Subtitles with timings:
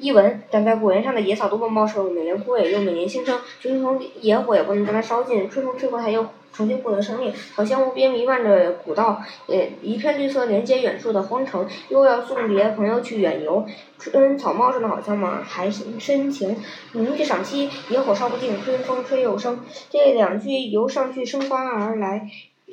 [0.00, 3.38] 译文：长在古原上的野草多么茂盛，每年枯萎又每年新生。
[3.60, 7.30] 春风野火也不能将它烧尽，春风吹过它又重新获得生命。
[7.54, 11.68] 草香无边弥漫着古道，也，一片绿色连接远处的荒城。
[11.90, 13.66] 又要送别朋友去远游，
[13.98, 15.40] 春草茂盛的好像吗？
[15.44, 16.56] 还深情。
[16.92, 19.60] 明月赏析：野火烧不尽，春风吹又生。
[19.90, 22.26] 这两句由上句生发而来。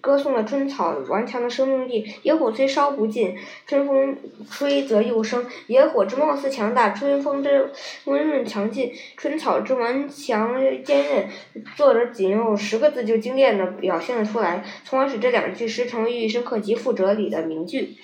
[0.00, 2.06] 歌颂了春草顽强的生命力。
[2.22, 3.36] 野火虽烧不尽，
[3.66, 4.16] 春风
[4.50, 5.44] 吹则又生。
[5.66, 7.70] 野火之貌似强大，春风之
[8.04, 8.92] 温润强劲。
[9.16, 10.54] 春草之顽强
[10.84, 11.28] 坚韧。
[11.76, 17.96] 作者仅用十个字就精炼的表现了出来，从而使这两句诗成为寓意深刻、极富哲理的名句。